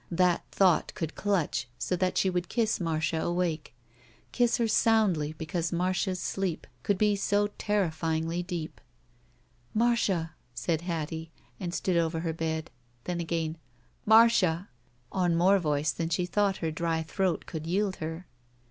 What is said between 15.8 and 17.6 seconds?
than she thought her dry throat